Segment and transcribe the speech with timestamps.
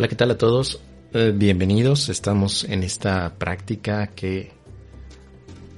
[0.00, 0.80] Hola, ¿qué tal a todos?
[1.12, 2.08] Eh, bienvenidos.
[2.08, 4.50] Estamos en esta práctica que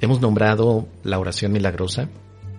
[0.01, 2.09] hemos nombrado la oración milagrosa,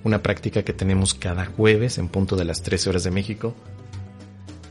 [0.03, 3.55] una práctica que tenemos cada jueves en punto de las 13 horas de México.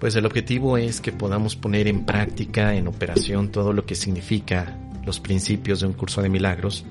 [0.00, 4.76] Pues el objetivo es que podamos poner en práctica, en operación, todo lo que significa
[5.06, 6.84] los principios de un curso de milagros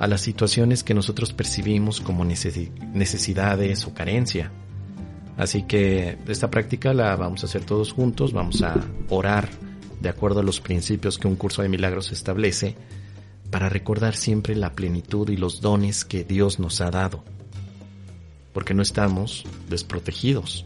[0.00, 4.50] a las situaciones que nosotros percibimos como necesi- necesidades o carencia.
[5.36, 8.74] Así que esta práctica la vamos a hacer todos juntos, vamos a
[9.10, 9.48] orar
[10.00, 12.76] de acuerdo a los principios que un curso de milagros establece
[13.50, 17.22] para recordar siempre la plenitud y los dones que Dios nos ha dado.
[18.52, 20.64] Porque no estamos desprotegidos.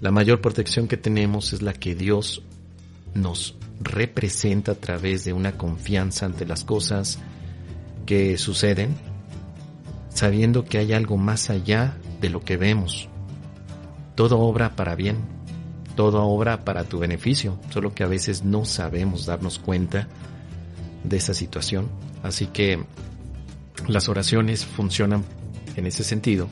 [0.00, 2.42] La mayor protección que tenemos es la que Dios
[3.14, 7.18] nos representa a través de una confianza ante las cosas
[8.06, 8.96] que suceden,
[10.08, 13.08] sabiendo que hay algo más allá de lo que vemos.
[14.14, 15.16] Todo obra para bien,
[15.96, 20.08] todo obra para tu beneficio, solo que a veces no sabemos darnos cuenta
[21.04, 21.88] de esa situación.
[22.22, 22.84] Así que
[23.88, 25.24] las oraciones funcionan
[25.76, 26.48] en ese sentido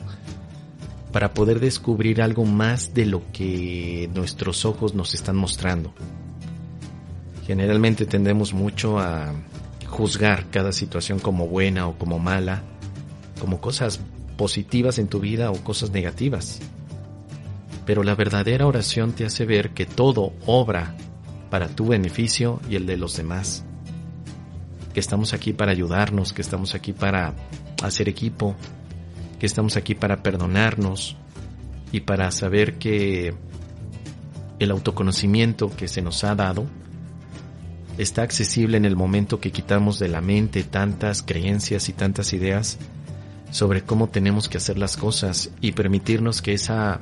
[1.11, 5.93] para poder descubrir algo más de lo que nuestros ojos nos están mostrando.
[7.45, 9.33] Generalmente tendemos mucho a
[9.87, 12.63] juzgar cada situación como buena o como mala,
[13.39, 13.99] como cosas
[14.37, 16.59] positivas en tu vida o cosas negativas.
[17.85, 20.95] Pero la verdadera oración te hace ver que todo obra
[21.49, 23.63] para tu beneficio y el de los demás.
[24.93, 27.33] Que estamos aquí para ayudarnos, que estamos aquí para
[27.83, 28.55] hacer equipo,
[29.39, 31.17] que estamos aquí para perdonarnos
[31.91, 33.33] y para saber que
[34.59, 36.67] el autoconocimiento que se nos ha dado
[37.97, 42.77] está accesible en el momento que quitamos de la mente tantas creencias y tantas ideas
[43.51, 47.01] sobre cómo tenemos que hacer las cosas y permitirnos que esa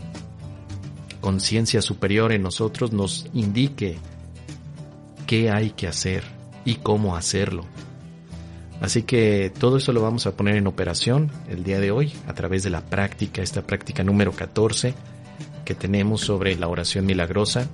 [1.22, 3.97] conciencia superior en nosotros nos indique
[5.28, 6.24] qué hay que hacer
[6.66, 7.66] y cómo hacerlo.
[8.81, 12.34] Así que todo eso lo vamos a poner en operación el día de hoy a
[12.34, 14.94] través de la práctica, esta práctica número 14
[15.66, 17.69] que tenemos sobre la oración milagrosa,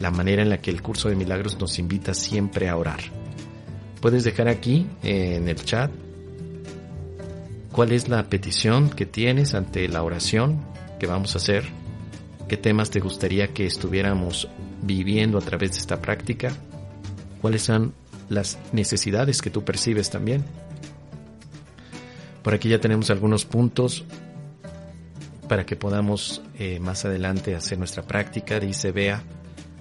[0.00, 3.00] la manera en la que el curso de milagros nos invita siempre a orar.
[4.00, 5.92] Puedes dejar aquí en el chat
[7.70, 10.64] cuál es la petición que tienes ante la oración
[10.98, 11.64] que vamos a hacer,
[12.48, 14.48] qué temas te gustaría que estuviéramos
[14.82, 16.52] viviendo a través de esta práctica,
[17.40, 17.94] cuáles son
[18.28, 20.44] las necesidades que tú percibes también.
[22.42, 24.04] Por aquí ya tenemos algunos puntos
[25.48, 28.60] para que podamos eh, más adelante hacer nuestra práctica.
[28.60, 29.22] Dice Bea,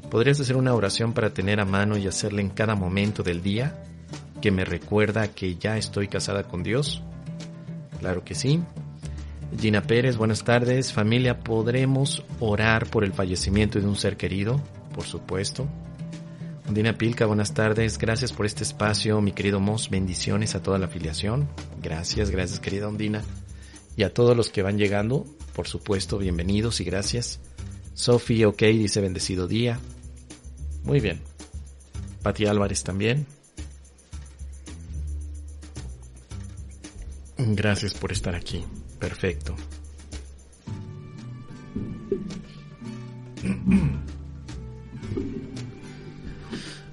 [0.09, 3.83] ¿podrías hacer una oración para tener a mano y hacerla en cada momento del día
[4.41, 7.01] que me recuerda que ya estoy casada con Dios?
[7.99, 8.61] Claro que sí.
[9.59, 10.91] Gina Pérez, buenas tardes.
[10.91, 14.61] Familia, ¿podremos orar por el fallecimiento de un ser querido?
[14.93, 15.67] Por supuesto.
[16.67, 17.97] Ondina Pilca, buenas tardes.
[17.97, 19.89] Gracias por este espacio, mi querido Mos.
[19.89, 21.47] Bendiciones a toda la afiliación.
[21.81, 23.21] Gracias, gracias, querida Ondina.
[23.95, 27.39] Y a todos los que van llegando, por supuesto, bienvenidos y gracias.
[27.93, 29.79] Sophie, ok, dice bendecido día.
[30.83, 31.21] Muy bien.
[32.23, 33.27] Pati Álvarez también.
[37.37, 38.63] Gracias por estar aquí.
[39.03, 39.53] Perfecto.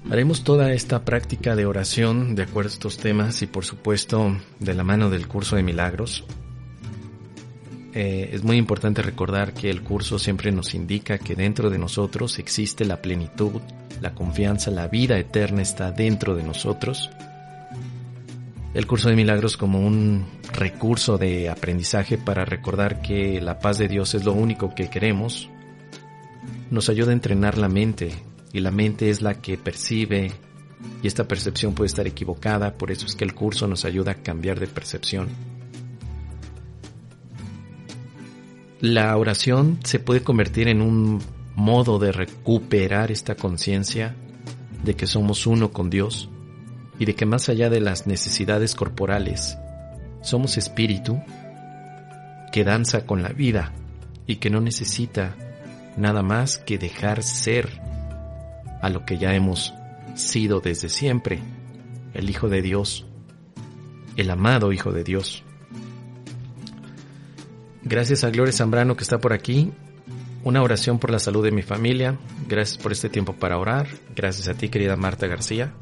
[0.09, 4.73] Haremos toda esta práctica de oración de acuerdo a estos temas y por supuesto de
[4.73, 6.25] la mano del curso de milagros.
[7.93, 12.39] Eh, es muy importante recordar que el curso siempre nos indica que dentro de nosotros
[12.39, 13.61] existe la plenitud,
[14.01, 17.09] la confianza, la vida eterna está dentro de nosotros.
[18.73, 23.89] El curso de milagros como un recurso de aprendizaje para recordar que la paz de
[23.89, 25.49] Dios es lo único que queremos,
[26.69, 28.13] nos ayuda a entrenar la mente
[28.53, 30.31] y la mente es la que percibe
[31.03, 34.23] y esta percepción puede estar equivocada, por eso es que el curso nos ayuda a
[34.23, 35.27] cambiar de percepción.
[38.79, 41.21] La oración se puede convertir en un
[41.55, 44.15] modo de recuperar esta conciencia
[44.81, 46.29] de que somos uno con Dios
[47.01, 49.57] y de que más allá de las necesidades corporales,
[50.21, 51.19] somos espíritu
[52.51, 53.73] que danza con la vida
[54.27, 55.35] y que no necesita
[55.97, 57.81] nada más que dejar ser
[58.83, 59.73] a lo que ya hemos
[60.13, 61.39] sido desde siempre,
[62.13, 63.07] el Hijo de Dios,
[64.15, 65.43] el amado Hijo de Dios.
[67.81, 69.71] Gracias a Gloria Zambrano que está por aquí.
[70.43, 72.19] Una oración por la salud de mi familia.
[72.47, 73.87] Gracias por este tiempo para orar.
[74.15, 75.73] Gracias a ti, querida Marta García.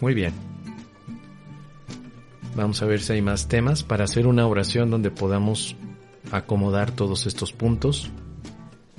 [0.00, 0.32] Muy bien.
[2.54, 5.76] Vamos a ver si hay más temas para hacer una oración donde podamos
[6.32, 8.10] acomodar todos estos puntos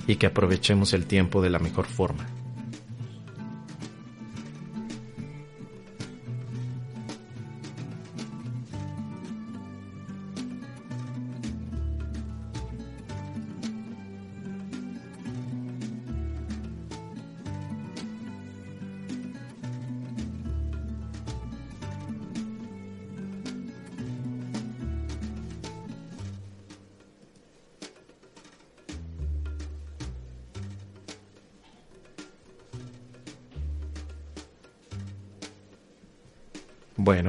[0.05, 2.25] y que aprovechemos el tiempo de la mejor forma.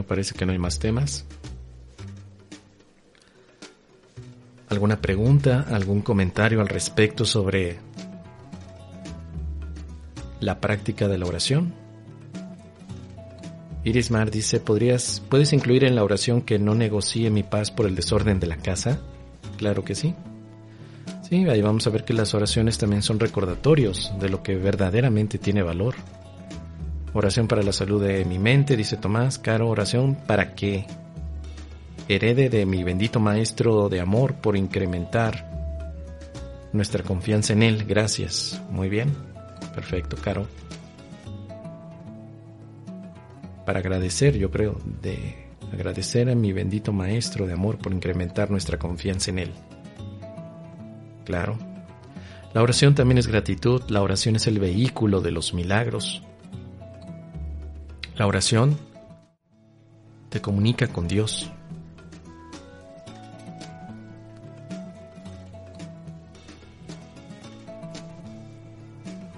[0.09, 1.25] Parece que no hay más temas.
[4.69, 7.79] ¿Alguna pregunta, algún comentario al respecto sobre
[10.41, 11.73] la práctica de la oración?
[13.85, 17.87] Iris Mar dice, ¿podrías, ¿puedes incluir en la oración que no negocie mi paz por
[17.87, 18.99] el desorden de la casa?
[19.57, 20.15] Claro que sí.
[21.29, 25.39] Sí, ahí vamos a ver que las oraciones también son recordatorios de lo que verdaderamente
[25.39, 25.95] tiene valor.
[27.15, 29.39] Oración para la salud de mi mente, dice Tomás.
[29.39, 30.87] Caro, oración para que
[32.09, 35.49] herede de mi bendito Maestro de amor por incrementar
[36.73, 37.85] nuestra confianza en Él.
[37.87, 38.61] Gracias.
[38.71, 39.15] Muy bien.
[39.75, 40.47] Perfecto, Caro.
[43.65, 48.79] Para agradecer, yo creo, de agradecer a mi bendito Maestro de amor por incrementar nuestra
[48.79, 49.53] confianza en Él.
[51.25, 51.59] Claro.
[52.55, 56.23] La oración también es gratitud, la oración es el vehículo de los milagros.
[58.19, 58.77] La oración
[60.29, 61.53] te comunica con Dios.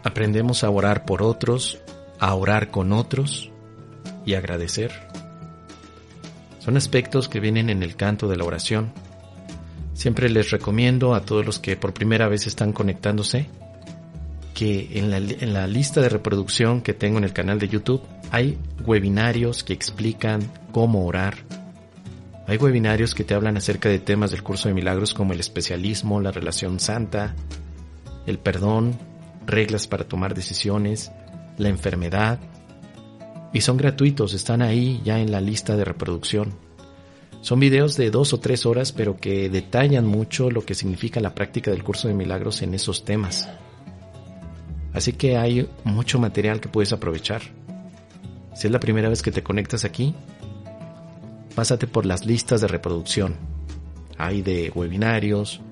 [0.03, 1.79] Aprendemos a orar por otros,
[2.19, 3.51] a orar con otros
[4.25, 4.93] y agradecer.
[6.59, 8.95] Son aspectos que vienen en el canto de la oración.
[9.93, 13.47] Siempre les recomiendo a todos los que por primera vez están conectándose
[14.55, 18.01] que en la, en la lista de reproducción que tengo en el canal de YouTube
[18.31, 20.41] hay webinarios que explican
[20.73, 21.35] cómo orar.
[22.47, 26.21] Hay webinarios que te hablan acerca de temas del curso de milagros como el especialismo,
[26.21, 27.35] la relación santa,
[28.27, 28.99] el perdón,
[29.47, 31.13] reglas para tomar decisiones,
[31.59, 32.39] la enfermedad.
[33.53, 36.55] Y son gratuitos, están ahí ya en la lista de reproducción.
[37.41, 41.35] Son videos de dos o tres horas, pero que detallan mucho lo que significa la
[41.35, 43.49] práctica del curso de milagros en esos temas.
[44.93, 47.43] Así que hay mucho material que puedes aprovechar.
[48.61, 50.15] Si es la primera vez que te conectas aquí,
[51.55, 53.37] pásate por las listas de reproducción.
[54.19, 55.63] Hay de webinarios,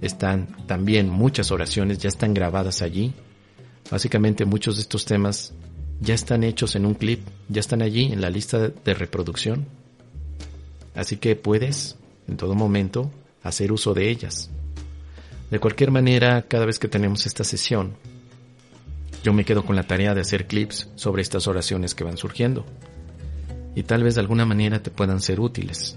[0.00, 3.12] están también muchas oraciones, ya están grabadas allí.
[3.90, 5.52] Básicamente muchos de estos temas
[5.98, 9.66] ya están hechos en un clip, ya están allí en la lista de reproducción.
[10.94, 11.96] Así que puedes,
[12.28, 13.10] en todo momento,
[13.42, 14.48] hacer uso de ellas.
[15.50, 17.96] De cualquier manera, cada vez que tenemos esta sesión,
[19.22, 22.64] yo me quedo con la tarea de hacer clips sobre estas oraciones que van surgiendo
[23.74, 25.96] y tal vez de alguna manera te puedan ser útiles.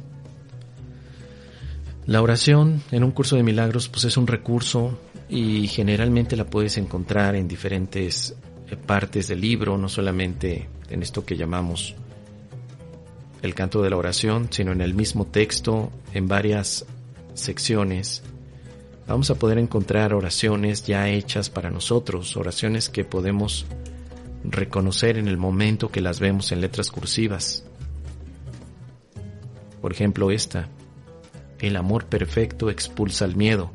[2.05, 6.77] La oración en un curso de milagros pues es un recurso y generalmente la puedes
[6.77, 8.35] encontrar en diferentes
[8.67, 11.95] eh, partes del libro, no solamente en esto que llamamos
[13.41, 16.85] el canto de la oración, sino en el mismo texto, en varias
[17.33, 18.23] secciones
[19.07, 23.65] vamos a poder encontrar oraciones ya hechas para nosotros, oraciones que podemos
[24.43, 27.65] reconocer en el momento que las vemos en letras cursivas.
[29.81, 30.69] Por ejemplo, esta,
[31.59, 33.71] el amor perfecto expulsa el miedo.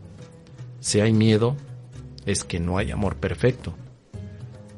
[0.80, 1.56] Si hay miedo,
[2.26, 3.74] es que no hay amor perfecto.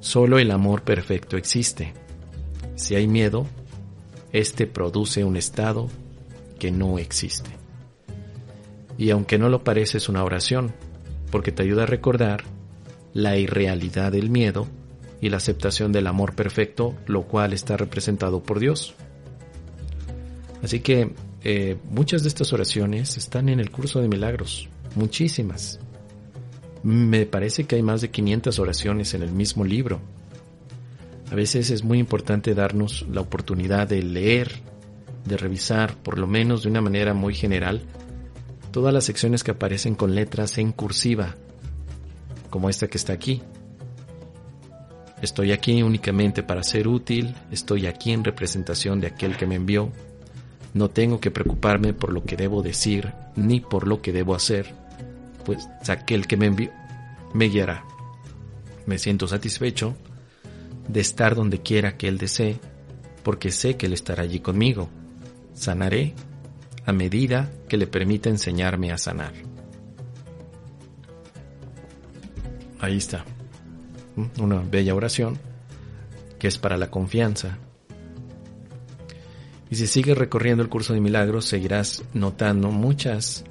[0.00, 1.94] Solo el amor perfecto existe.
[2.74, 3.46] Si hay miedo,
[4.32, 5.88] este produce un estado
[6.58, 7.61] que no existe
[9.02, 10.72] y aunque no lo parece es una oración,
[11.32, 12.44] porque te ayuda a recordar
[13.12, 14.68] la irrealidad del miedo
[15.20, 18.94] y la aceptación del amor perfecto, lo cual está representado por Dios.
[20.62, 25.80] Así que eh, muchas de estas oraciones están en el curso de milagros, muchísimas.
[26.84, 29.98] Me parece que hay más de 500 oraciones en el mismo libro.
[31.28, 34.60] A veces es muy importante darnos la oportunidad de leer
[35.24, 37.82] de revisar, por lo menos de una manera muy general,
[38.72, 41.36] todas las secciones que aparecen con letras en cursiva,
[42.50, 43.42] como esta que está aquí.
[45.20, 49.92] Estoy aquí únicamente para ser útil, estoy aquí en representación de aquel que me envió,
[50.74, 54.74] no tengo que preocuparme por lo que debo decir ni por lo que debo hacer,
[55.44, 56.70] pues aquel que me envió
[57.34, 57.84] me guiará.
[58.86, 59.94] Me siento satisfecho
[60.88, 62.58] de estar donde quiera que Él desee,
[63.22, 64.88] porque sé que Él estará allí conmigo.
[65.54, 66.14] Sanaré
[66.84, 69.32] a medida que le permita enseñarme a sanar.
[72.80, 73.24] Ahí está.
[74.40, 75.38] Una bella oración
[76.38, 77.58] que es para la confianza.
[79.70, 83.44] Y si sigues recorriendo el curso de milagros, seguirás notando muchas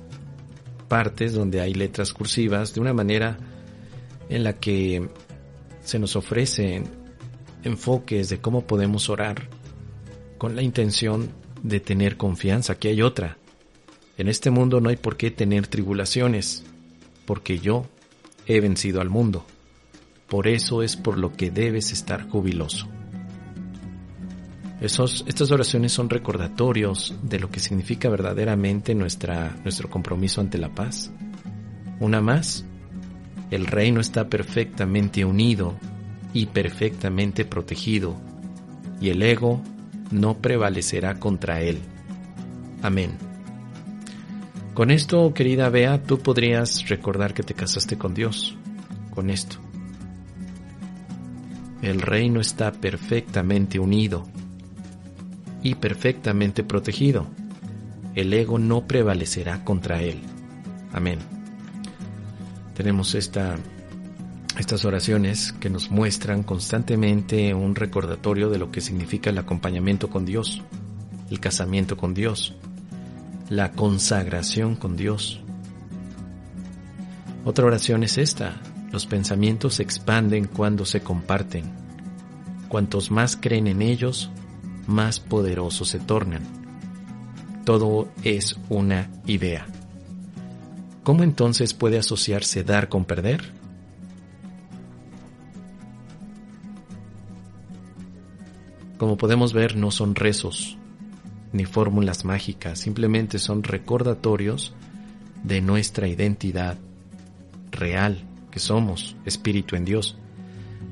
[0.88, 3.38] partes donde hay letras cursivas de una manera
[4.29, 5.09] en la que
[5.81, 6.83] se nos ofrecen
[7.63, 9.47] enfoques de cómo podemos orar
[10.38, 11.29] con la intención
[11.63, 13.37] de tener confianza, que hay otra.
[14.17, 16.63] En este mundo no hay por qué tener tribulaciones,
[17.25, 17.85] porque yo
[18.45, 19.45] he vencido al mundo.
[20.27, 22.87] Por eso es por lo que debes estar jubiloso.
[24.79, 30.69] Esos, estas oraciones son recordatorios de lo que significa verdaderamente nuestra, nuestro compromiso ante la
[30.69, 31.11] paz.
[31.99, 32.65] Una más,
[33.51, 35.75] el reino está perfectamente unido
[36.33, 38.15] y perfectamente protegido,
[38.99, 39.61] y el ego
[40.11, 41.79] no prevalecerá contra él.
[42.81, 43.11] Amén.
[44.73, 48.55] Con esto, querida Bea, tú podrías recordar que te casaste con Dios,
[49.13, 49.57] con esto.
[51.81, 54.27] El reino está perfectamente unido
[55.63, 57.27] y perfectamente protegido.
[58.15, 60.21] El ego no prevalecerá contra él.
[60.93, 61.19] Amén.
[62.75, 63.57] Tenemos esta
[64.58, 70.25] estas oraciones que nos muestran constantemente un recordatorio de lo que significa el acompañamiento con
[70.25, 70.62] Dios,
[71.29, 72.55] el casamiento con Dios,
[73.50, 75.41] la consagración con Dios.
[77.46, 81.65] Otra oración es esta, los pensamientos se expanden cuando se comparten.
[82.67, 84.29] Cuantos más creen en ellos,
[84.86, 86.43] más poderosos se tornan.
[87.65, 89.65] Todo es una idea.
[91.03, 93.60] ¿Cómo entonces puede asociarse dar con perder?
[99.01, 100.77] Como podemos ver, no son rezos
[101.53, 104.75] ni fórmulas mágicas, simplemente son recordatorios
[105.43, 106.77] de nuestra identidad
[107.72, 110.17] real, que somos espíritu en Dios.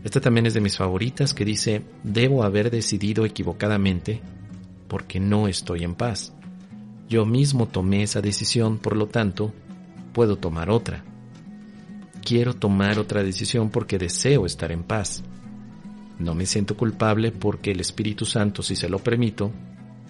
[0.04, 4.22] Esta también es de mis favoritas que dice, debo haber decidido equivocadamente
[4.88, 6.34] porque no estoy en paz.
[7.08, 9.54] Yo mismo tomé esa decisión, por lo tanto,
[10.14, 11.04] puedo tomar otra.
[12.24, 15.24] Quiero tomar otra decisión porque deseo estar en paz.
[16.20, 19.52] No me siento culpable porque el Espíritu Santo, si se lo permito,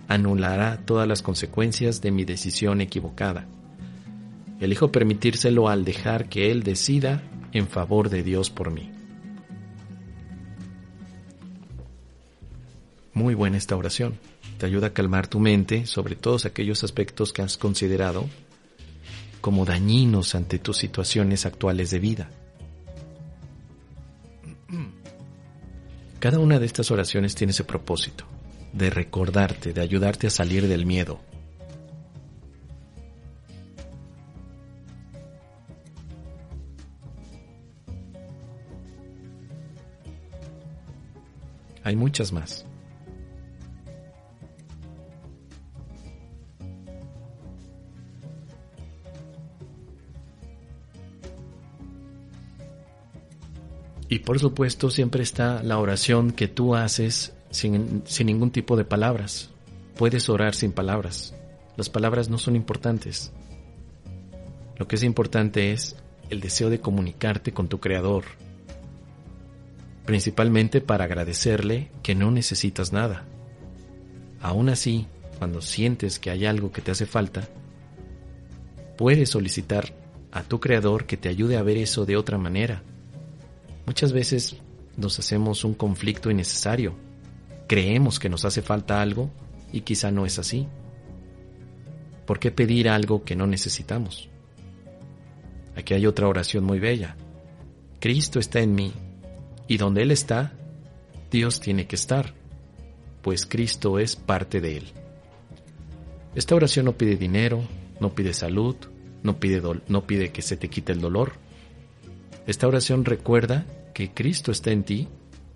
[0.07, 3.47] anulará todas las consecuencias de mi decisión equivocada.
[4.59, 7.21] Elijo permitírselo al dejar que Él decida
[7.53, 8.91] en favor de Dios por mí.
[13.13, 14.17] Muy buena esta oración.
[14.57, 18.25] Te ayuda a calmar tu mente sobre todos aquellos aspectos que has considerado
[19.41, 22.29] como dañinos ante tus situaciones actuales de vida.
[26.19, 28.25] Cada una de estas oraciones tiene ese propósito,
[28.73, 31.21] de recordarte, de ayudarte a salir del miedo.
[41.83, 42.68] Hay muchas más.
[54.09, 59.51] Y por supuesto siempre está la oración que tú haces sin, ningún tipo de palabras.
[59.95, 61.35] Puedes orar sin palabras.
[61.77, 63.31] Las palabras no son importantes.
[64.77, 65.95] Lo que es importante es
[66.31, 68.23] el deseo de comunicarte con tu Creador,
[70.05, 73.25] principalmente para agradecerle que no necesitas nada.
[74.41, 75.05] Aún así,
[75.37, 77.47] cuando sientes que hay algo que te hace falta,
[78.97, 79.93] puedes solicitar
[80.31, 82.81] a tu Creador que te ayude a ver eso de otra manera
[83.89, 84.55] Muchas veces
[84.98, 86.93] nos hacemos un conflicto innecesario.
[87.65, 89.31] Creemos que nos hace falta algo
[89.74, 90.67] y quizá no es así.
[92.27, 94.29] ¿Por qué pedir algo que no necesitamos?
[95.75, 97.17] Aquí hay otra oración muy bella.
[98.00, 98.93] Cristo está en mí
[99.67, 100.53] y donde Él está,
[101.31, 102.36] Dios tiene que estar,
[103.24, 104.84] pues Cristo es parte de Él.
[106.36, 107.67] Esta oración no pide dinero,
[108.00, 108.75] no pide salud,
[109.24, 111.31] no pide, no pide que se te quite el dolor.
[112.46, 113.65] Esta oración recuerda
[114.00, 115.10] que Cristo está en ti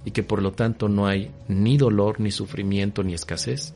[0.04, 3.74] y que por lo tanto no hay ni dolor, ni sufrimiento, ni escasez.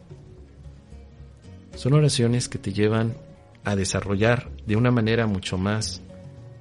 [1.73, 3.15] Son oraciones que te llevan
[3.63, 6.01] a desarrollar de una manera mucho más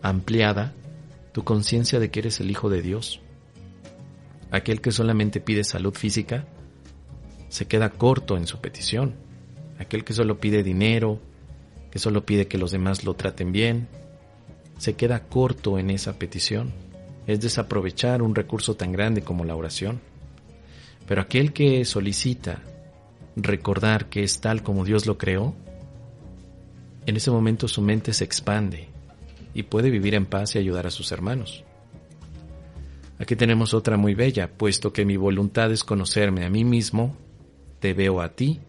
[0.03, 0.73] ampliada
[1.33, 3.23] tu conciencia de que eres el Hijo de Dios.
[4.53, 6.47] Aquel que solamente pide salud física
[7.49, 9.17] se queda corto en su petición.
[9.81, 11.19] Aquel que solo pide dinero,
[11.91, 13.89] que solo pide que los demás lo traten bien,
[14.79, 16.86] se queda corto en esa petición.
[17.27, 20.01] Es desaprovechar un recurso tan grande como la oración.
[21.07, 22.63] Pero aquel que solicita
[23.37, 25.55] recordar que es tal como Dios lo creó,
[27.07, 28.89] en ese momento su mente se expande
[29.55, 31.65] y puede vivir en paz y ayudar a sus hermanos.
[33.19, 37.17] Aquí tenemos otra muy bella, puesto que mi voluntad es conocerme a mí mismo,
[37.81, 38.61] te veo a ti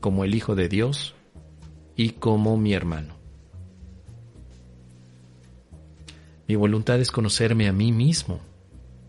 [0.00, 1.14] como el Hijo de Dios
[1.96, 3.23] y como mi hermano.
[6.46, 8.40] Mi voluntad es conocerme a mí mismo,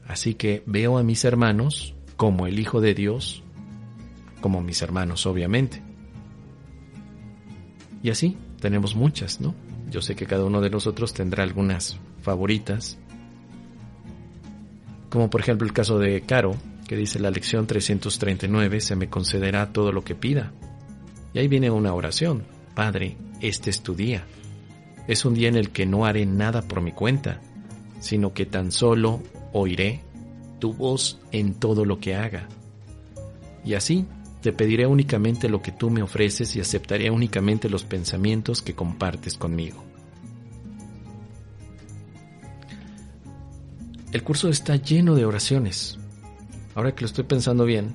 [0.08, 3.44] así que veo a mis hermanos como el Hijo de Dios,
[4.40, 5.82] como mis hermanos obviamente.
[8.02, 9.54] Y así tenemos muchas, ¿no?
[9.90, 12.98] Yo sé que cada uno de nosotros tendrá algunas favoritas.
[15.10, 16.56] Como por ejemplo el caso de Caro,
[16.88, 20.54] que dice la lección 339, se me concederá todo lo que pida.
[21.34, 22.44] Y ahí viene una oración.
[22.76, 24.26] Padre, este es tu día.
[25.08, 27.42] Es un día en el que no haré nada por mi cuenta,
[28.00, 29.22] sino que tan solo
[29.54, 30.02] oiré
[30.60, 32.48] tu voz en todo lo que haga.
[33.64, 34.06] Y así
[34.42, 39.38] te pediré únicamente lo que tú me ofreces y aceptaré únicamente los pensamientos que compartes
[39.38, 39.84] conmigo.
[44.12, 45.98] El curso está lleno de oraciones.
[46.74, 47.94] Ahora que lo estoy pensando bien,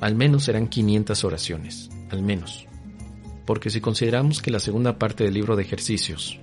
[0.00, 2.66] al menos serán 500 oraciones, al menos.
[3.46, 6.38] Porque si consideramos que la segunda parte del libro de ejercicios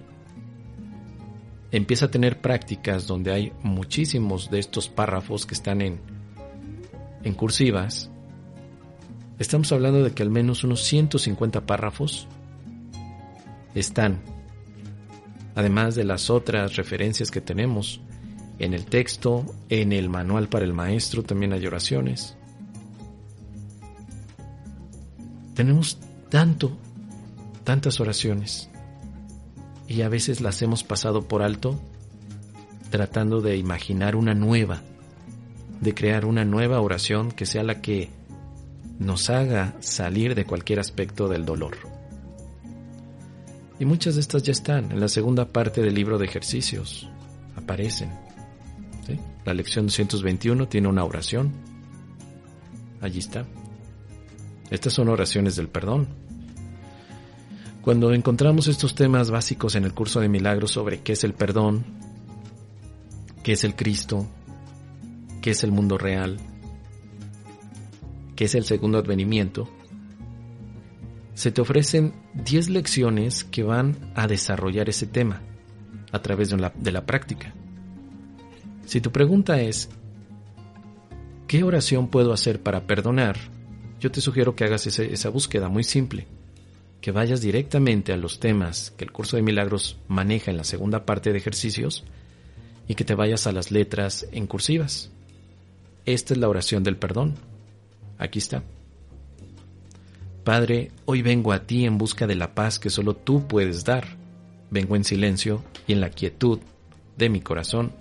[1.71, 5.99] empieza a tener prácticas donde hay muchísimos de estos párrafos que están en
[7.23, 8.09] en cursivas,
[9.39, 12.27] estamos hablando de que al menos unos 150 párrafos
[13.73, 14.21] están,
[15.55, 18.01] además de las otras referencias que tenemos
[18.59, 22.37] en el texto, en el manual para el maestro también hay oraciones.
[25.55, 25.99] Tenemos
[26.29, 26.77] tanto,
[27.63, 28.69] tantas oraciones
[29.87, 31.79] y a veces las hemos pasado por alto
[32.89, 34.81] tratando de imaginar una nueva
[35.83, 38.09] de crear una nueva oración que sea la que
[38.99, 41.77] nos haga salir de cualquier aspecto del dolor.
[43.79, 47.09] Y muchas de estas ya están en la segunda parte del libro de ejercicios.
[47.55, 48.11] Aparecen.
[49.45, 51.51] La lección 221 tiene una oración.
[53.01, 53.45] Allí está.
[54.69, 56.07] Estas son oraciones del perdón.
[57.83, 61.83] Cuando encontramos estos temas básicos en el curso de milagros sobre qué es el perdón,
[63.43, 64.25] qué es el Cristo,
[65.41, 66.39] qué es el mundo real,
[68.37, 69.67] qué es el segundo advenimiento,
[71.33, 75.41] se te ofrecen 10 lecciones que van a desarrollar ese tema
[76.13, 77.53] a través de la, de la práctica.
[78.85, 79.89] Si tu pregunta es,
[81.47, 83.35] ¿qué oración puedo hacer para perdonar?
[83.99, 86.27] Yo te sugiero que hagas esa búsqueda muy simple,
[87.03, 91.05] que vayas directamente a los temas que el curso de milagros maneja en la segunda
[91.05, 92.05] parte de ejercicios
[92.87, 95.11] y que te vayas a las letras en cursivas.
[96.05, 97.35] Esta es la oración del perdón.
[98.17, 98.63] Aquí está.
[100.45, 104.07] Padre, hoy vengo a ti en busca de la paz que solo tú puedes dar.
[104.71, 106.59] Vengo en silencio y en la quietud
[107.17, 107.91] de mi corazón,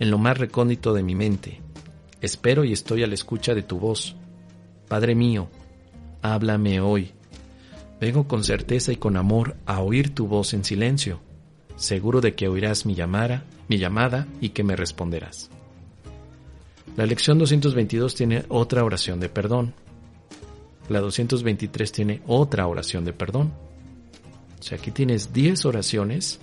[0.00, 1.60] en lo más recóndito de mi mente.
[2.20, 4.16] Espero y estoy a la escucha de tu voz.
[4.88, 5.48] Padre mío,
[6.20, 7.12] háblame hoy.
[8.04, 11.22] Vengo con certeza y con amor a oír tu voz en silencio,
[11.76, 15.48] seguro de que oirás mi llamada, mi llamada y que me responderás.
[16.98, 19.72] La lección 222 tiene otra oración de perdón.
[20.90, 23.54] La 223 tiene otra oración de perdón.
[24.60, 26.40] O sea, aquí tienes 10 oraciones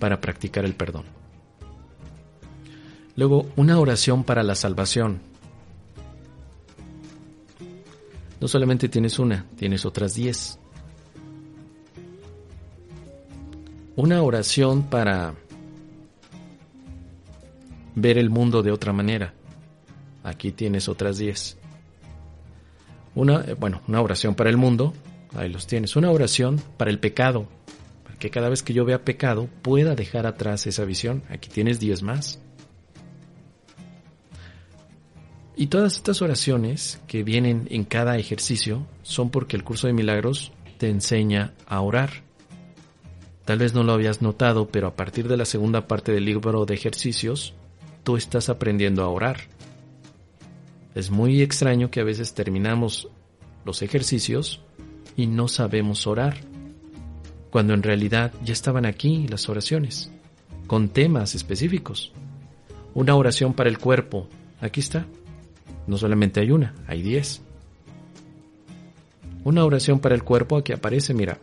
[0.00, 1.04] para practicar el perdón.
[3.14, 5.20] Luego, una oración para la salvación.
[8.40, 10.58] No solamente tienes una, tienes otras 10.
[13.96, 15.34] Una oración para
[17.94, 19.34] ver el mundo de otra manera.
[20.24, 21.58] Aquí tienes otras 10.
[23.14, 24.94] Una, eh, bueno, una oración para el mundo,
[25.34, 25.96] ahí los tienes.
[25.96, 27.46] Una oración para el pecado,
[28.04, 31.22] para que cada vez que yo vea pecado pueda dejar atrás esa visión.
[31.28, 32.40] Aquí tienes 10 más.
[35.60, 40.52] Y todas estas oraciones que vienen en cada ejercicio son porque el curso de milagros
[40.78, 42.22] te enseña a orar.
[43.44, 46.64] Tal vez no lo habías notado, pero a partir de la segunda parte del libro
[46.64, 47.52] de ejercicios
[48.04, 49.36] tú estás aprendiendo a orar.
[50.94, 53.08] Es muy extraño que a veces terminamos
[53.66, 54.62] los ejercicios
[55.14, 56.38] y no sabemos orar,
[57.50, 60.10] cuando en realidad ya estaban aquí las oraciones,
[60.66, 62.12] con temas específicos.
[62.94, 64.26] Una oración para el cuerpo,
[64.62, 65.04] aquí está.
[65.90, 67.42] No solamente hay una, hay diez.
[69.42, 71.40] Una oración para el cuerpo aquí aparece, mira,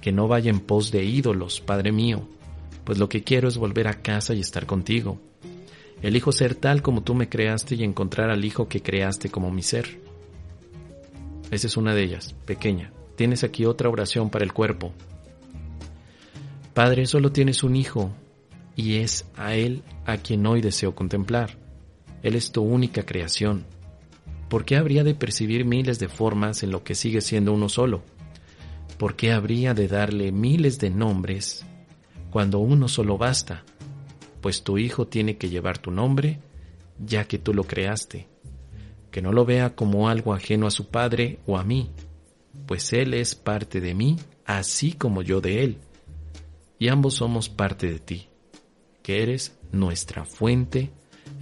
[0.00, 2.26] que no vaya en pos de ídolos, Padre mío,
[2.84, 5.18] pues lo que quiero es volver a casa y estar contigo.
[6.00, 9.62] Elijo ser tal como tú me creaste y encontrar al Hijo que creaste como mi
[9.62, 10.00] ser.
[11.50, 12.94] Esa es una de ellas, pequeña.
[13.14, 14.94] Tienes aquí otra oración para el cuerpo.
[16.72, 18.10] Padre, solo tienes un Hijo,
[18.74, 21.58] y es a Él a quien hoy deseo contemplar.
[22.22, 23.66] Él es tu única creación.
[24.52, 28.02] ¿Por qué habría de percibir miles de formas en lo que sigue siendo uno solo?
[28.98, 31.64] ¿Por qué habría de darle miles de nombres
[32.30, 33.64] cuando uno solo basta?
[34.42, 36.38] Pues tu Hijo tiene que llevar tu nombre,
[36.98, 38.28] ya que tú lo creaste.
[39.10, 41.90] Que no lo vea como algo ajeno a su Padre o a mí,
[42.66, 45.78] pues Él es parte de mí, así como yo de Él.
[46.78, 48.28] Y ambos somos parte de ti,
[49.02, 50.90] que eres nuestra fuente,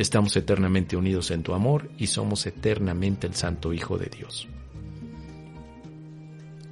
[0.02, 4.48] estamos eternamente unidos en tu amor y somos eternamente el Santo Hijo de Dios.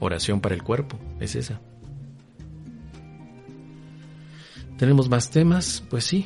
[0.00, 1.60] Oración para el cuerpo, es esa.
[4.78, 5.84] ¿Tenemos más temas?
[5.90, 6.24] Pues sí.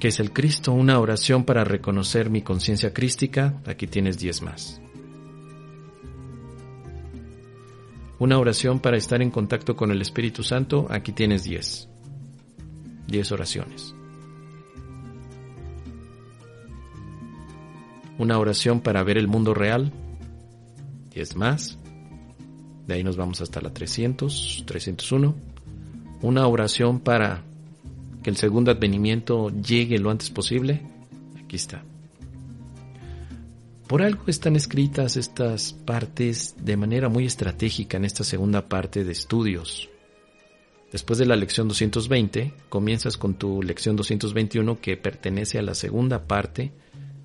[0.00, 0.72] ¿Qué es el Cristo?
[0.72, 3.60] Una oración para reconocer mi conciencia crística.
[3.66, 4.80] Aquí tienes diez más.
[8.18, 10.86] Una oración para estar en contacto con el Espíritu Santo.
[10.90, 11.88] Aquí tienes diez.
[13.06, 13.94] Diez oraciones.
[18.22, 19.90] Una oración para ver el mundo real.
[21.12, 21.76] Diez más.
[22.86, 25.34] De ahí nos vamos hasta la 300, 301.
[26.20, 27.42] Una oración para
[28.22, 30.82] que el segundo advenimiento llegue lo antes posible.
[31.42, 31.82] Aquí está.
[33.88, 39.10] Por algo están escritas estas partes de manera muy estratégica en esta segunda parte de
[39.10, 39.90] estudios.
[40.92, 46.28] Después de la lección 220, comienzas con tu lección 221 que pertenece a la segunda
[46.28, 46.70] parte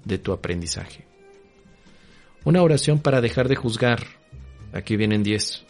[0.07, 1.05] de tu aprendizaje.
[2.43, 4.05] Una oración para dejar de juzgar
[4.73, 5.65] Aquí vienen 10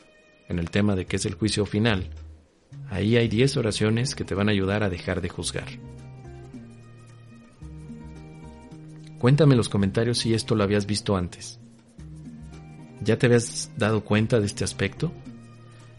[0.50, 2.10] en el tema de qué es el juicio final.
[2.89, 5.67] Ahí hay 10 oraciones que te van a ayudar a dejar de juzgar.
[9.19, 11.60] Cuéntame en los comentarios si esto lo habías visto antes.
[13.02, 15.12] ¿Ya te habías dado cuenta de este aspecto?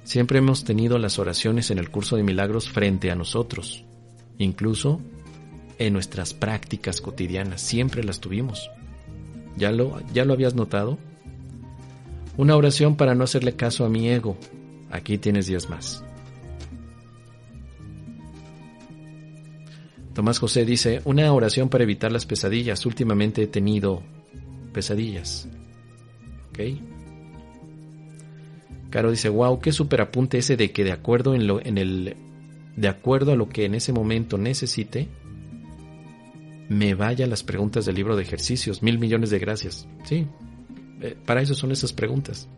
[0.05, 3.85] Siempre hemos tenido las oraciones en el curso de milagros frente a nosotros,
[4.39, 5.01] incluso
[5.79, 8.71] en nuestras prácticas cotidianas, siempre las tuvimos.
[9.57, 10.99] ¿Ya lo, ya lo habías notado?
[12.37, 14.37] Una oración para no hacerle caso a mi ego.
[14.91, 16.05] Aquí tienes Dios más.
[20.15, 22.87] Tomás José dice, una oración para evitar las pesadillas.
[22.87, 24.03] Últimamente he tenido
[24.73, 25.49] pesadillas.
[26.51, 26.59] ¿Ok?
[28.91, 32.17] Caro dice, wow, qué super apunte ese de que de acuerdo en lo, en el,
[32.77, 35.09] de acuerdo a lo que en ese momento necesite,
[36.69, 38.83] me vaya las preguntas del libro de ejercicios.
[38.83, 39.89] Mil millones de gracias.
[40.05, 40.27] Sí,
[41.01, 42.49] eh, para eso son esas preguntas.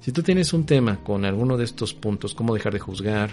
[0.00, 3.30] Si tú tienes un tema con alguno de estos puntos, cómo dejar de juzgar,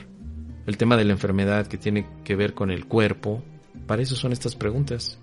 [0.66, 3.44] el tema de la enfermedad que tiene que ver con el cuerpo,
[3.86, 5.20] para eso son estas preguntas.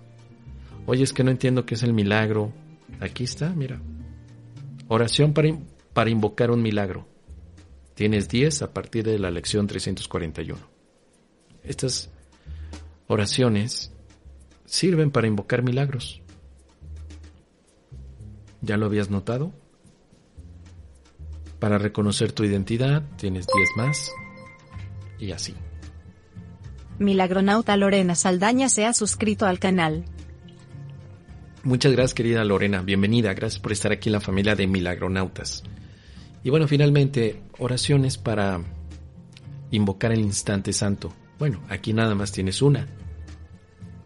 [0.85, 2.53] Oye, es que no entiendo qué es el milagro.
[2.99, 3.81] Aquí está, mira.
[4.87, 5.49] Oración para,
[5.93, 7.07] para invocar un milagro.
[7.95, 10.59] Tienes 10 a partir de la lección 341.
[11.63, 12.09] Estas
[13.07, 13.91] oraciones
[14.71, 16.21] sirven para invocar milagros.
[18.61, 19.51] ¿Ya lo habías notado?
[21.59, 24.11] Para reconocer tu identidad tienes 10 más
[25.19, 25.55] y así.
[26.99, 30.05] Milagronauta Lorena Saldaña se ha suscrito al canal.
[31.63, 35.63] Muchas gracias querida Lorena, bienvenida, gracias por estar aquí en la familia de Milagronautas.
[36.43, 38.61] Y bueno, finalmente, oraciones para
[39.69, 41.13] invocar el instante santo.
[41.37, 42.87] Bueno, aquí nada más tienes una.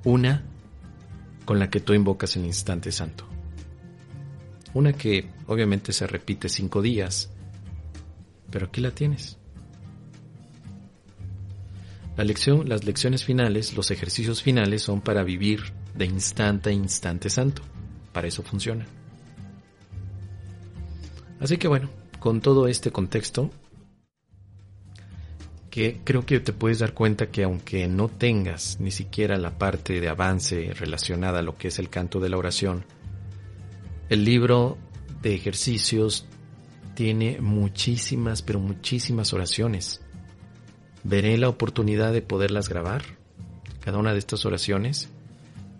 [0.04, 0.55] Una
[1.46, 3.26] con la que tú invocas el instante santo.
[4.74, 7.32] Una que obviamente se repite cinco días,
[8.52, 9.38] pero aquí la tienes.
[12.18, 17.30] La lección, las lecciones finales, los ejercicios finales son para vivir de instante a instante
[17.30, 17.62] santo.
[18.12, 18.86] Para eso funciona.
[21.40, 23.52] Así que bueno, con todo este contexto,
[25.76, 30.00] que creo que te puedes dar cuenta que aunque no tengas ni siquiera la parte
[30.00, 32.86] de avance relacionada a lo que es el canto de la oración,
[34.08, 34.78] el libro
[35.22, 36.28] de ejercicios
[36.94, 40.00] tiene muchísimas, pero muchísimas oraciones.
[41.04, 43.04] Veré la oportunidad de poderlas grabar,
[43.82, 45.10] cada una de estas oraciones.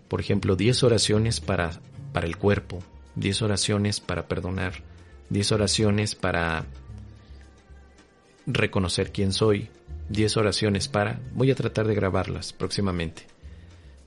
[0.08, 1.70] Por ejemplo, 10 oraciones para,
[2.12, 2.80] para el cuerpo,
[3.14, 4.74] 10 oraciones para perdonar,
[5.30, 6.66] 10 oraciones para
[8.46, 9.70] reconocer quién soy,
[10.08, 11.20] 10 oraciones para...
[11.34, 13.26] Voy a tratar de grabarlas próximamente.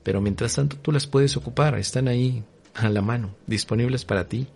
[0.02, 4.48] Pero mientras tanto tú las puedes ocupar, están ahí a la mano, disponibles para ti.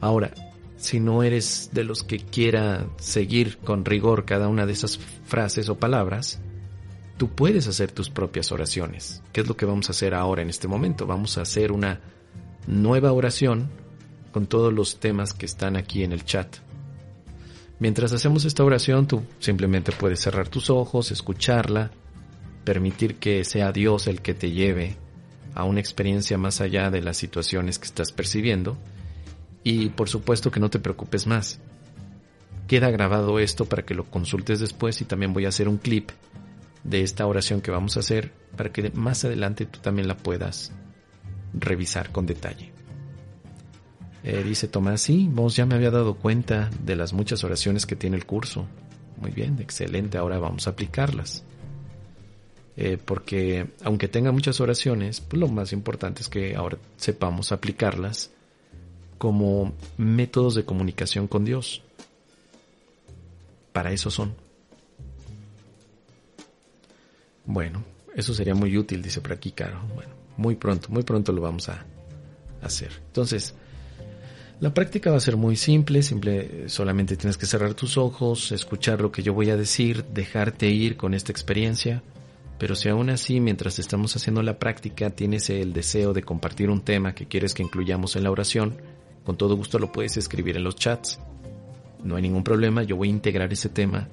[0.00, 0.32] Ahora,
[0.76, 5.68] si no eres de los que quiera seguir con rigor cada una de esas frases
[5.68, 6.40] o palabras,
[7.18, 9.22] tú puedes hacer tus propias oraciones.
[9.32, 11.06] ¿Qué es lo que vamos a hacer ahora en este momento?
[11.06, 12.00] Vamos a hacer una
[12.66, 13.68] nueva oración
[14.32, 16.56] con todos los temas que están aquí en el chat.
[17.80, 21.90] Mientras hacemos esta oración, tú simplemente puedes cerrar tus ojos, escucharla,
[22.62, 24.96] permitir que sea Dios el que te lleve
[25.54, 28.76] a una experiencia más allá de las situaciones que estás percibiendo
[29.64, 31.58] y por supuesto que no te preocupes más.
[32.68, 36.10] Queda grabado esto para que lo consultes después y también voy a hacer un clip
[36.84, 40.70] de esta oración que vamos a hacer para que más adelante tú también la puedas
[41.54, 42.72] revisar con detalle.
[44.22, 47.96] Eh, dice Tomás, sí, vos ya me había dado cuenta de las muchas oraciones que
[47.96, 48.66] tiene el curso.
[49.20, 51.44] Muy bien, excelente, ahora vamos a aplicarlas.
[52.76, 58.30] Eh, porque aunque tenga muchas oraciones, pues lo más importante es que ahora sepamos aplicarlas
[59.18, 61.82] como métodos de comunicación con Dios.
[63.72, 64.34] Para eso son.
[67.44, 69.82] Bueno, eso sería muy útil, dice por aquí Caro.
[69.94, 71.84] Bueno, muy pronto, muy pronto lo vamos a
[72.62, 72.92] hacer.
[73.08, 73.54] Entonces,
[74.60, 79.00] la práctica va a ser muy simple, simple, solamente tienes que cerrar tus ojos, escuchar
[79.00, 82.02] lo que yo voy a decir, dejarte ir con esta experiencia,
[82.58, 86.82] pero si aún así mientras estamos haciendo la práctica tienes el deseo de compartir un
[86.82, 88.76] tema que quieres que incluyamos en la oración,
[89.24, 91.18] con todo gusto lo puedes escribir en los chats.
[92.04, 94.08] No hay ningún problema, yo voy a integrar ese tema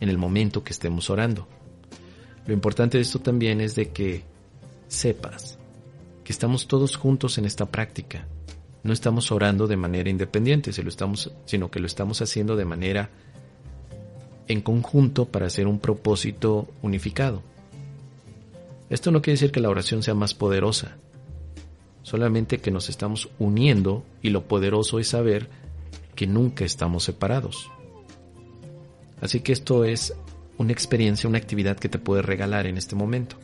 [0.00, 1.46] en el momento que estemos orando.
[2.46, 4.24] Lo importante de esto también es de que
[4.88, 5.56] sepas
[6.24, 8.26] que estamos todos juntos en esta práctica
[8.82, 13.10] no estamos orando de manera independiente, sino que lo estamos haciendo de manera
[14.48, 17.42] en conjunto para hacer un propósito unificado.
[18.90, 20.96] Esto no quiere decir que la oración sea más poderosa,
[22.02, 25.48] solamente que nos estamos uniendo y lo poderoso es saber
[26.14, 27.70] que nunca estamos separados.
[29.20, 30.14] Así que esto es
[30.58, 33.36] una experiencia, una actividad que te puede regalar en este momento.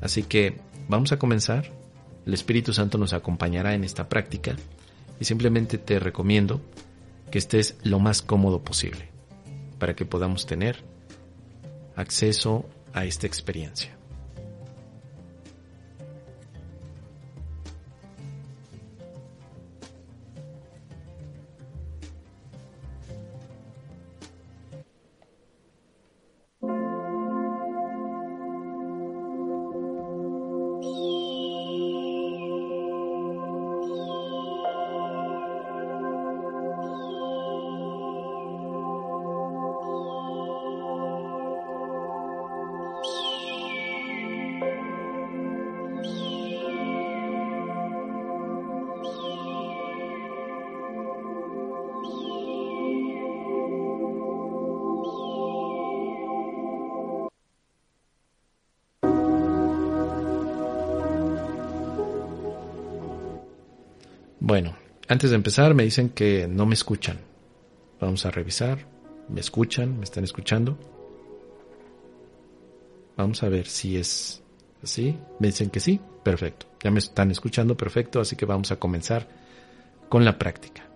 [0.00, 0.56] Así que
[0.88, 1.77] vamos a comenzar.
[2.28, 4.54] El Espíritu Santo nos acompañará en esta práctica
[5.18, 6.60] y simplemente te recomiendo
[7.30, 9.08] que estés lo más cómodo posible
[9.78, 10.84] para que podamos tener
[11.96, 13.97] acceso a esta experiencia.
[65.08, 67.18] Antes de empezar me dicen que no me escuchan.
[68.00, 68.86] Vamos a revisar.
[69.28, 69.98] ¿Me escuchan?
[69.98, 70.78] ¿Me están escuchando?
[73.16, 74.42] Vamos a ver si es
[74.82, 75.18] así.
[75.40, 76.00] Me dicen que sí.
[76.22, 76.66] Perfecto.
[76.82, 77.76] Ya me están escuchando.
[77.76, 78.20] Perfecto.
[78.20, 79.28] Así que vamos a comenzar
[80.08, 80.87] con la práctica.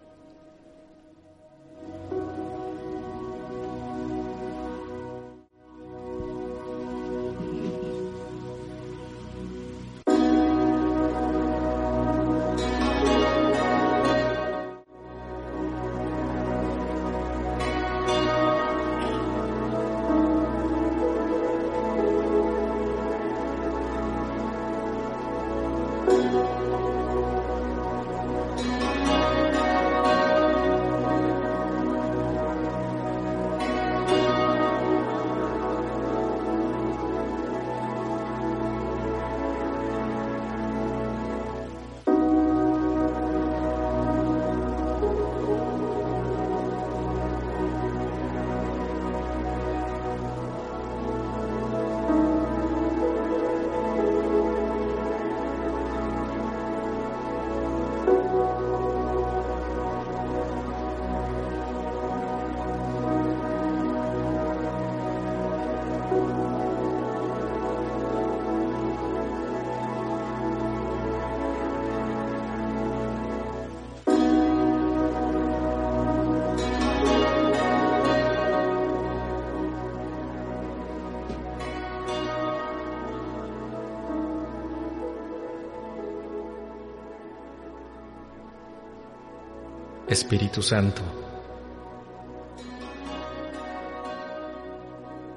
[90.13, 91.03] Espíritu Santo,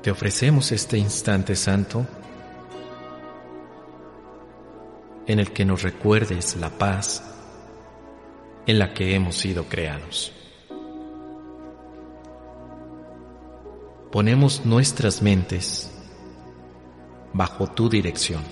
[0.02, 2.06] te ofrecemos este instante santo
[5.26, 7.24] en el que nos recuerdes la paz
[8.68, 10.32] en la que hemos sido creados.
[14.12, 15.92] Ponemos nuestras mentes
[17.34, 18.44] bajo tu dirección.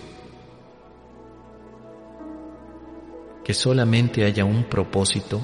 [3.43, 5.39] Que solamente haya un propósito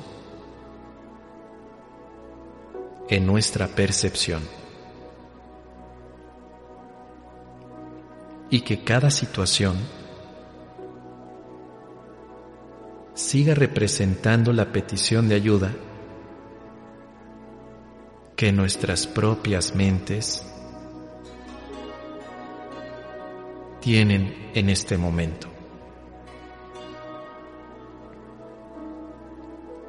[3.10, 4.42] en nuestra percepción.
[8.52, 9.76] Y que cada situación
[13.14, 15.72] siga representando la petición de ayuda
[18.36, 20.46] que nuestras propias mentes
[23.82, 25.48] tienen en este momento.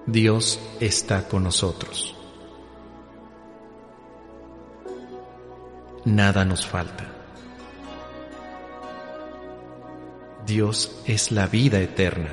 [0.06, 2.19] Dios está con nosotros.
[6.10, 7.04] Nada nos falta.
[10.44, 12.30] Dios es la vida eterna.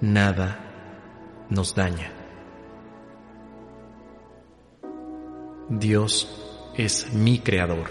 [0.00, 0.60] Nada
[1.50, 2.10] nos daña.
[5.68, 7.90] Dios es mi creador.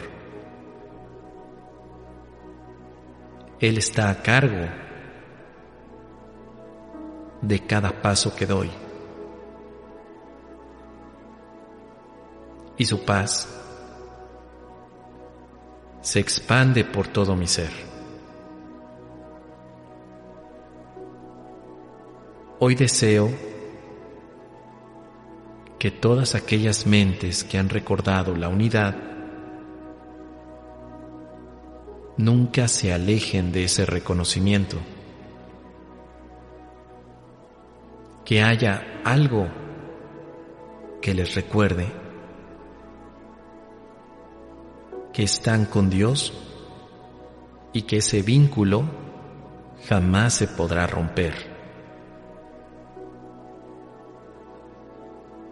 [3.60, 4.68] Él está a cargo
[7.44, 8.87] de cada paso que doy.
[12.78, 13.48] Y su paz
[16.02, 17.72] se expande por todo mi ser.
[22.60, 23.30] Hoy deseo
[25.78, 28.96] que todas aquellas mentes que han recordado la unidad
[32.18, 34.78] nunca se alejen de ese reconocimiento.
[38.26, 39.48] Que haya algo
[41.02, 42.07] que les recuerde
[45.18, 46.32] que están con Dios
[47.74, 48.86] y que ese vínculo
[49.90, 51.58] jamás se podrá romper.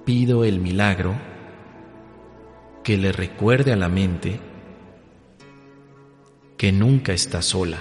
[0.06, 1.19] pido el milagro
[2.84, 4.39] que le recuerde a la mente
[6.58, 7.80] que nunca está sola,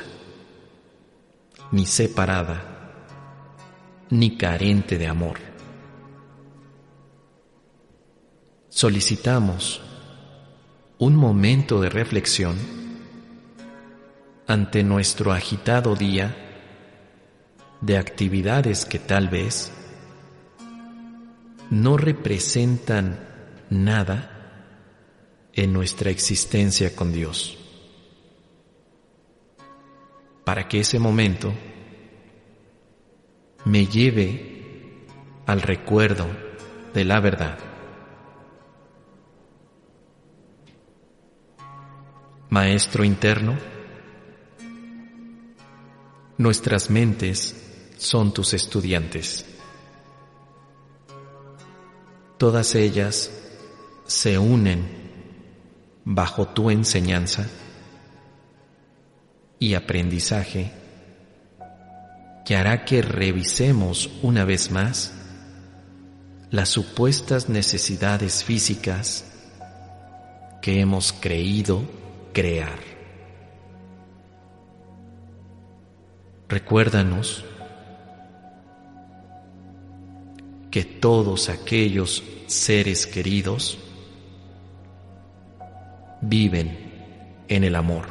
[1.70, 2.62] ni separada,
[4.08, 5.36] ni carente de amor.
[8.70, 9.82] Solicitamos
[10.98, 12.56] un momento de reflexión
[14.46, 16.36] ante nuestro agitado día
[17.80, 19.72] de actividades que tal vez
[21.70, 23.18] no representan
[23.70, 24.30] nada
[25.52, 27.58] en nuestra existencia con Dios.
[30.44, 31.52] Para que ese momento
[33.64, 35.06] me lleve
[35.46, 36.26] al recuerdo
[36.92, 37.73] de la verdad.
[42.54, 43.58] Maestro interno,
[46.38, 47.56] nuestras mentes
[47.96, 49.44] son tus estudiantes.
[52.38, 53.28] Todas ellas
[54.06, 54.86] se unen
[56.04, 57.44] bajo tu enseñanza
[59.58, 60.70] y aprendizaje
[62.46, 65.12] que hará que revisemos una vez más
[66.52, 69.24] las supuestas necesidades físicas
[70.62, 72.03] que hemos creído
[72.34, 72.78] crear.
[76.48, 77.42] Recuérdanos
[80.70, 83.78] que todos aquellos seres queridos
[86.20, 88.06] viven en el amor.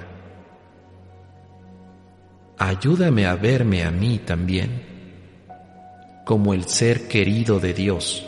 [2.58, 4.94] Ayúdame a verme a mí también
[6.26, 8.26] como el ser querido de Dios,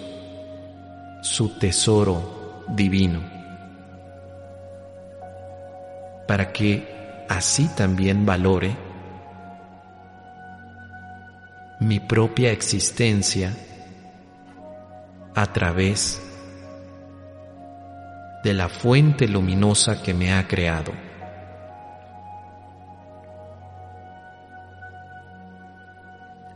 [1.21, 3.21] su tesoro divino,
[6.27, 8.75] para que así también valore
[11.79, 13.53] mi propia existencia
[15.35, 16.21] a través
[18.43, 20.93] de la fuente luminosa que me ha creado.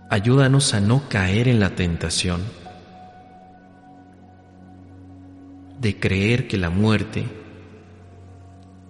[0.10, 2.44] Ayúdanos a no caer en la tentación
[5.80, 7.39] de creer que la muerte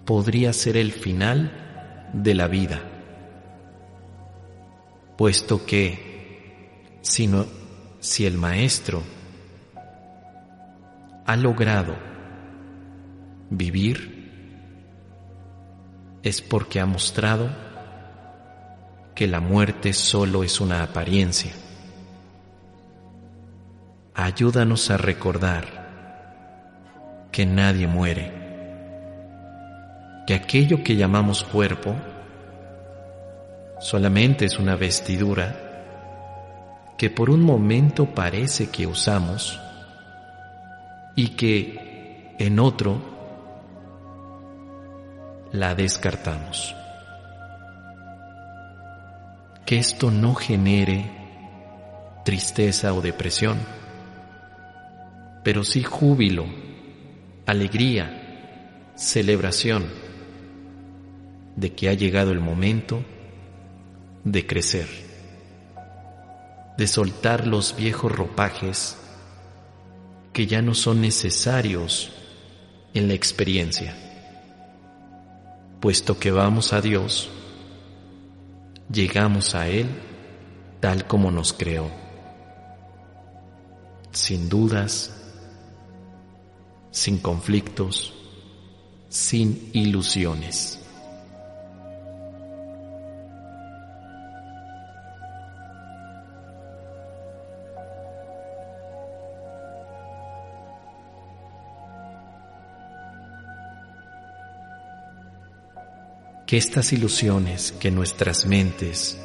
[0.04, 2.80] podría ser el final de la vida,
[5.16, 6.10] puesto que
[7.02, 9.02] si, el Maestro
[11.26, 11.96] ha logrado
[13.50, 14.20] vivir
[16.22, 17.48] es porque ha mostrado
[19.14, 21.52] que la muerte solo es una apariencia.
[24.14, 25.80] ayúdanos a recordar
[27.32, 28.39] que nadie muere,
[30.30, 31.96] que aquello que llamamos cuerpo
[33.80, 35.56] solamente es una vestidura
[36.96, 39.58] que por un momento parece que usamos
[41.16, 43.02] y que en otro
[45.50, 46.76] la descartamos.
[49.66, 51.10] Que esto no genere
[52.24, 53.58] tristeza o depresión,
[55.42, 56.46] pero sí júbilo,
[57.46, 60.09] alegría, celebración
[61.60, 63.04] de que ha llegado el momento
[64.24, 64.88] de crecer,
[66.78, 68.96] de soltar los viejos ropajes
[70.32, 72.12] que ya no son necesarios
[72.94, 73.94] en la experiencia,
[75.80, 77.28] puesto que vamos a Dios,
[78.90, 79.86] llegamos a Él
[80.80, 81.90] tal como nos creó,
[84.12, 85.14] sin dudas,
[86.90, 88.14] sin conflictos,
[89.10, 90.80] sin ilusiones.
[106.50, 109.16] Que estas ilusiones que nuestras mentes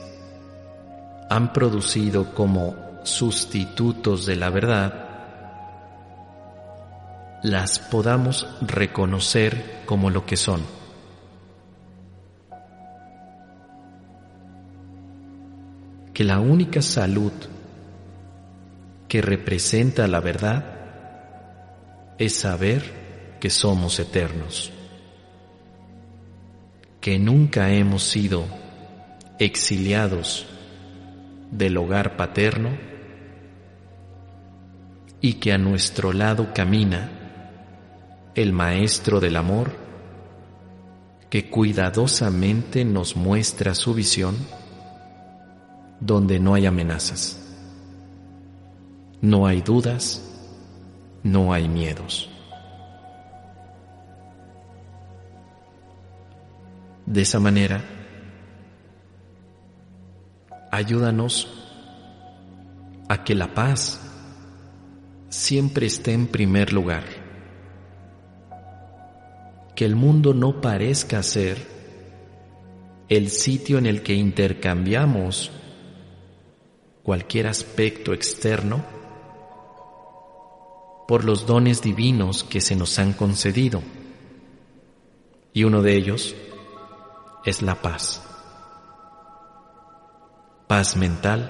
[1.28, 4.94] han producido como sustitutos de la verdad,
[7.42, 10.62] las podamos reconocer como lo que son.
[16.14, 17.34] Que la única salud
[19.08, 20.64] que representa la verdad
[22.20, 24.72] es saber que somos eternos
[27.06, 28.46] que nunca hemos sido
[29.38, 30.48] exiliados
[31.52, 32.72] del hogar paterno
[35.22, 37.12] y que a nuestro lado camina
[38.34, 39.76] el Maestro del Amor
[41.30, 44.36] que cuidadosamente nos muestra su visión
[46.00, 47.56] donde no hay amenazas,
[49.22, 50.28] no hay dudas,
[51.22, 52.35] no hay miedos.
[57.06, 57.84] De esa manera,
[60.72, 61.48] ayúdanos
[63.08, 64.02] a que la paz
[65.30, 67.04] siempre esté en primer lugar,
[69.76, 71.58] que el mundo no parezca ser
[73.08, 75.52] el sitio en el que intercambiamos
[77.04, 78.84] cualquier aspecto externo
[81.08, 83.84] por los dones divinos que se nos han concedido.
[85.54, 86.36] Y uno de ellos
[87.46, 88.22] es la paz.
[90.68, 91.50] Paz mental,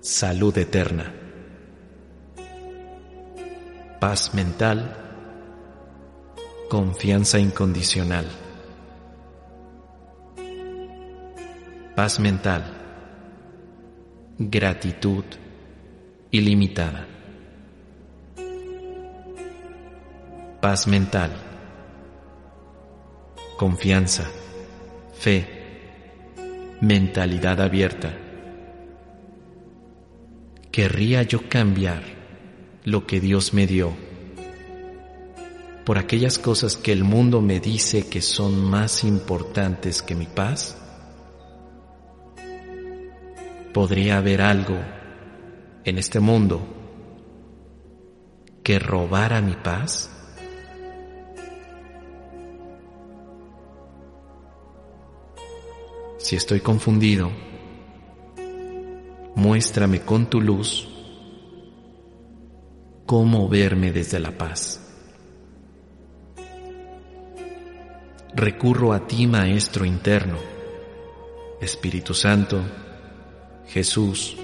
[0.00, 1.14] salud eterna.
[4.00, 4.96] Paz mental,
[6.68, 8.26] confianza incondicional.
[11.94, 12.64] Paz mental,
[14.38, 15.24] gratitud
[16.32, 17.06] ilimitada.
[20.60, 21.30] Paz mental,
[23.56, 24.41] confianza
[25.22, 25.46] fe,
[26.80, 28.12] mentalidad abierta.
[30.72, 32.02] ¿Querría yo cambiar
[32.82, 33.92] lo que Dios me dio
[35.84, 40.76] por aquellas cosas que el mundo me dice que son más importantes que mi paz?
[43.72, 44.78] ¿Podría haber algo
[45.84, 46.66] en este mundo
[48.64, 50.11] que robara mi paz?
[56.22, 57.32] Si estoy confundido,
[59.34, 60.88] muéstrame con tu luz
[63.04, 64.78] cómo verme desde la paz.
[68.34, 70.38] Recurro a ti, Maestro interno,
[71.60, 72.62] Espíritu Santo,
[73.66, 74.36] Jesús,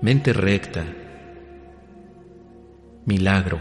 [0.00, 0.86] mente recta,
[3.04, 3.58] milagro,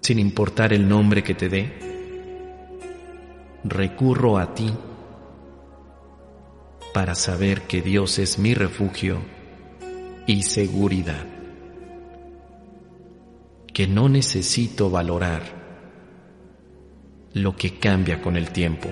[0.00, 1.72] sin importar el nombre que te dé,
[3.64, 4.72] recurro a ti
[6.96, 9.18] para saber que Dios es mi refugio
[10.26, 11.26] y seguridad,
[13.74, 15.42] que no necesito valorar
[17.34, 18.88] lo que cambia con el tiempo,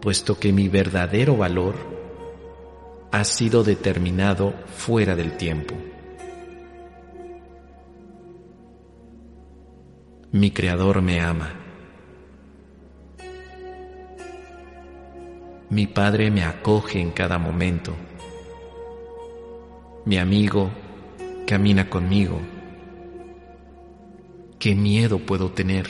[0.00, 1.76] puesto que mi verdadero valor
[3.12, 5.76] ha sido determinado fuera del tiempo.
[10.32, 11.63] Mi Creador me ama
[15.74, 17.96] Mi Padre me acoge en cada momento.
[20.04, 20.70] Mi amigo
[21.48, 22.40] camina conmigo?
[24.60, 25.88] ¿Qué miedo puedo tener?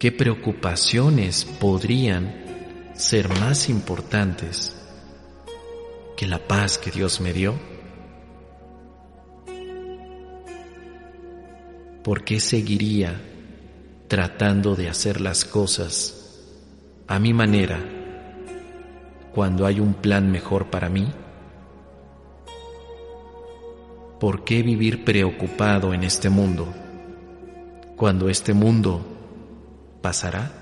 [0.00, 4.76] ¿Qué preocupaciones podrían ser más importantes
[6.16, 7.54] que la paz que Dios me dio?
[12.02, 13.20] ¿Por qué seguiría
[14.08, 16.18] tratando de hacer las cosas
[17.06, 17.91] a mi manera
[19.34, 21.10] cuando hay un plan mejor para mí?
[24.20, 26.72] ¿Por qué vivir preocupado en este mundo
[27.96, 29.04] cuando este mundo
[30.00, 30.52] pasará?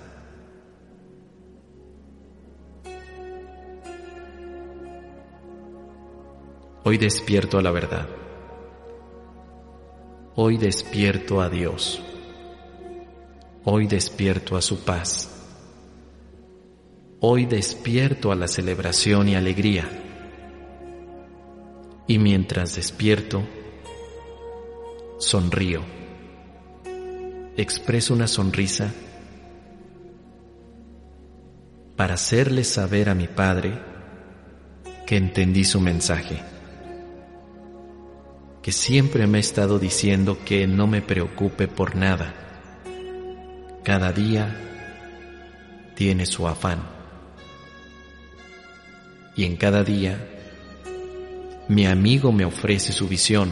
[6.84, 8.08] Hoy despierto a la verdad.
[10.36, 12.02] Hoy despierto a Dios.
[13.64, 15.39] Hoy despierto a su paz.
[17.20, 19.88] Hoy despierto a la celebración y alegría.
[22.06, 23.42] Y mientras despierto,
[25.18, 25.82] sonrío.
[27.56, 28.92] Expreso una sonrisa
[31.96, 33.78] para hacerle saber a mi Padre
[35.06, 36.40] que entendí su mensaje
[38.62, 42.34] que siempre me ha estado diciendo que no me preocupe por nada.
[43.82, 44.54] Cada día
[45.94, 46.99] tiene su afán.
[49.40, 50.18] Y en cada día
[51.66, 53.48] mi amigo me ofrece su visión,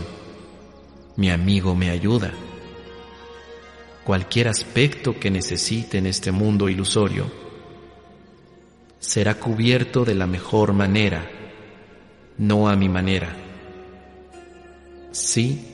[1.17, 2.31] mi amigo me ayuda.
[4.05, 7.33] Cualquier aspecto que necesite en este mundo ilusorio
[9.01, 11.27] será cubierto de la mejor manera,
[12.37, 13.35] no a mi manera
[15.13, 15.65] sí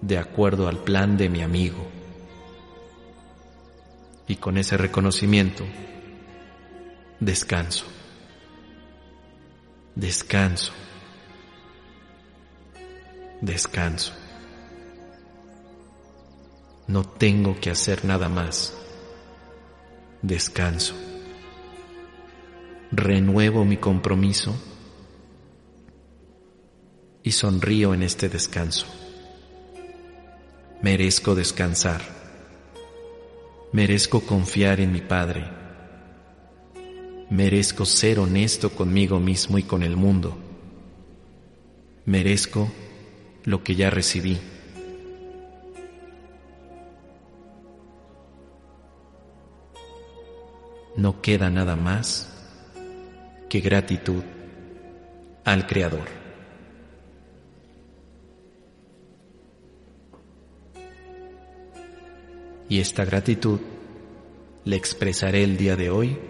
[0.00, 1.86] de acuerdo al plan de mi amigo.
[4.26, 5.64] Y con ese reconocimiento,
[7.20, 7.86] descanso,
[10.00, 10.72] descanso,
[13.42, 14.14] descanso.
[16.86, 18.74] No tengo que hacer nada más.
[20.22, 20.94] Descanso.
[22.90, 24.56] Renuevo mi compromiso
[27.22, 28.86] y sonrío en este descanso.
[30.80, 32.00] Merezco descansar.
[33.72, 35.59] Merezco confiar en mi Padre.
[37.30, 40.36] Merezco ser honesto conmigo mismo y con el mundo.
[42.04, 42.68] Merezco
[43.44, 44.36] lo que ya recibí.
[50.96, 52.28] No queda nada más
[53.48, 54.24] que gratitud
[55.44, 56.08] al Creador.
[62.68, 63.60] Y esta gratitud
[64.64, 66.29] le expresaré el día de hoy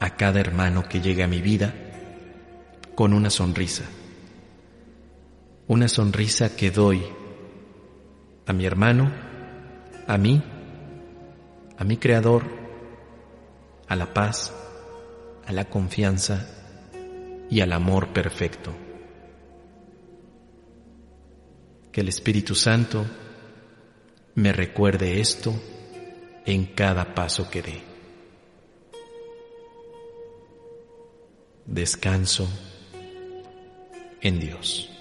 [0.00, 1.74] a cada hermano que llegue a mi vida
[2.94, 3.84] con una sonrisa.
[5.66, 7.02] Una sonrisa que doy
[8.46, 9.12] a mi hermano,
[10.06, 10.42] a mí,
[11.76, 12.44] a mi Creador,
[13.86, 14.52] a la paz,
[15.46, 16.46] a la confianza
[17.50, 18.72] y al amor perfecto.
[21.92, 23.04] Que el Espíritu Santo
[24.34, 25.54] me recuerde esto
[26.44, 27.87] en cada paso que dé.
[31.70, 32.48] Descanso
[34.22, 34.97] en Dios.